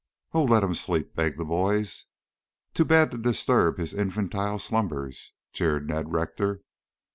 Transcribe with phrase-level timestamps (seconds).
[0.33, 2.05] "Oh let him sleep," begged the boys.
[2.73, 6.63] "Too bad to disturb his infantile slumbers," jeered Ned Rector.